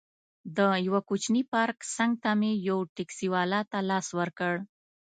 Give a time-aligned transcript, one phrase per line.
[0.57, 4.53] د یوه کوچني پارک څنګ ته مې یو ټکسي والا ته لاس ورکړ.